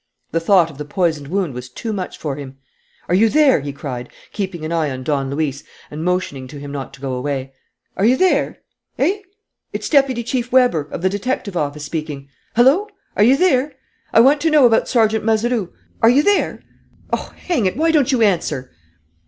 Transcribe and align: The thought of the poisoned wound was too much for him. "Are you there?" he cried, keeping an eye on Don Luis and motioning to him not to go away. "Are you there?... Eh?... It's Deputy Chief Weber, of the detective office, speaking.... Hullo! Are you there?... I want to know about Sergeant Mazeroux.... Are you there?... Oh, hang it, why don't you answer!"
The 0.31 0.39
thought 0.39 0.71
of 0.71 0.79
the 0.79 0.83
poisoned 0.83 1.27
wound 1.27 1.53
was 1.53 1.69
too 1.69 1.93
much 1.93 2.17
for 2.17 2.35
him. 2.35 2.57
"Are 3.07 3.13
you 3.13 3.29
there?" 3.29 3.59
he 3.59 3.71
cried, 3.71 4.09
keeping 4.33 4.65
an 4.65 4.71
eye 4.71 4.89
on 4.89 5.03
Don 5.03 5.29
Luis 5.29 5.63
and 5.91 6.03
motioning 6.03 6.47
to 6.47 6.57
him 6.59 6.71
not 6.71 6.91
to 6.95 7.01
go 7.01 7.13
away. 7.13 7.53
"Are 7.95 8.03
you 8.03 8.17
there?... 8.17 8.57
Eh?... 8.97 9.19
It's 9.73 9.89
Deputy 9.89 10.23
Chief 10.23 10.51
Weber, 10.51 10.87
of 10.91 11.03
the 11.03 11.09
detective 11.09 11.55
office, 11.55 11.85
speaking.... 11.85 12.29
Hullo! 12.55 12.87
Are 13.15 13.21
you 13.21 13.37
there?... 13.37 13.75
I 14.11 14.21
want 14.21 14.41
to 14.41 14.49
know 14.49 14.65
about 14.65 14.89
Sergeant 14.89 15.23
Mazeroux.... 15.23 15.71
Are 16.01 16.09
you 16.09 16.23
there?... 16.23 16.63
Oh, 17.13 17.35
hang 17.37 17.67
it, 17.67 17.77
why 17.77 17.91
don't 17.91 18.11
you 18.11 18.23
answer!" 18.23 18.71